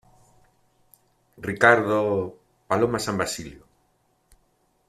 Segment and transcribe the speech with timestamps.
[1.49, 2.01] Ricardo...
[2.67, 3.63] paloma San Basilio.